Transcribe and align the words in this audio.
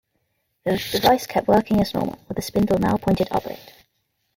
The 0.65 0.77
device 0.93 1.27
kept 1.27 1.47
working 1.47 1.79
as 1.79 1.93
normal, 1.93 2.17
with 2.27 2.35
the 2.35 2.41
spindle 2.41 2.79
now 2.79 2.97
pointed 2.97 3.27
upright. 3.29 3.71